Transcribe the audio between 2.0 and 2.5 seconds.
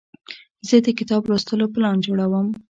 جوړوم.